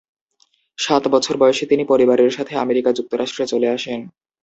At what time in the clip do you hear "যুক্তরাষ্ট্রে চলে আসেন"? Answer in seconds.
2.93-3.99